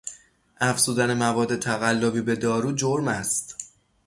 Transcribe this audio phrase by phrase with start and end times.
[0.61, 3.73] افزودن مواد تقلبی به دارو جرم است.